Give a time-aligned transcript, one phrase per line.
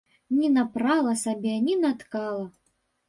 [0.37, 2.45] Не напрала сабе, не наткала.